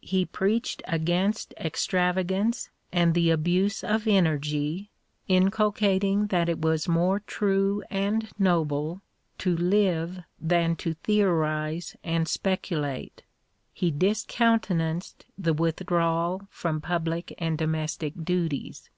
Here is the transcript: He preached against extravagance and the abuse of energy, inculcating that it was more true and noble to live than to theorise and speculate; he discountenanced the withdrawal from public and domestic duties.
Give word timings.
He 0.00 0.24
preached 0.24 0.82
against 0.88 1.52
extravagance 1.58 2.70
and 2.90 3.12
the 3.12 3.28
abuse 3.28 3.84
of 3.84 4.08
energy, 4.08 4.88
inculcating 5.28 6.28
that 6.28 6.48
it 6.48 6.58
was 6.58 6.88
more 6.88 7.20
true 7.20 7.82
and 7.90 8.30
noble 8.38 9.02
to 9.36 9.54
live 9.54 10.20
than 10.40 10.74
to 10.76 10.94
theorise 10.94 11.96
and 12.02 12.26
speculate; 12.26 13.24
he 13.74 13.90
discountenanced 13.90 15.26
the 15.36 15.52
withdrawal 15.52 16.46
from 16.48 16.80
public 16.80 17.34
and 17.36 17.58
domestic 17.58 18.14
duties. 18.24 18.88